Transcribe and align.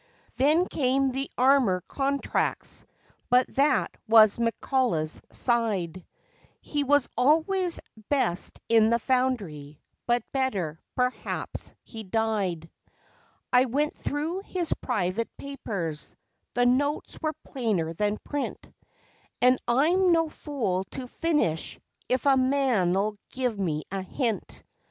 Then 0.37 0.65
came 0.65 1.11
the 1.11 1.29
armour 1.37 1.81
contracts, 1.81 2.85
but 3.29 3.45
that 3.53 3.91
was 4.07 4.37
McCullough's 4.39 5.21
side; 5.31 6.03
He 6.59 6.83
was 6.83 7.07
always 7.15 7.79
best 8.09 8.59
in 8.67 8.89
the 8.89 8.97
Foundry, 8.97 9.79
but 10.07 10.23
better, 10.31 10.81
perhaps, 10.95 11.75
he 11.83 12.01
died. 12.01 12.67
I 13.53 13.65
went 13.65 13.95
through 13.95 14.39
his 14.45 14.73
private 14.81 15.29
papers; 15.37 16.15
the 16.55 16.65
notes 16.65 17.19
was 17.21 17.35
plainer 17.43 17.93
than 17.93 18.17
print; 18.23 18.73
And 19.39 19.59
I'm 19.67 20.11
no 20.11 20.29
fool 20.29 20.83
to 20.85 21.07
finish 21.07 21.79
if 22.09 22.25
a 22.25 22.35
man'll 22.35 23.19
give 23.29 23.59
me 23.59 23.83
a 23.91 24.01
hint. 24.01 24.63